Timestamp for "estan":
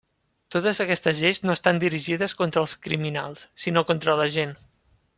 1.59-1.83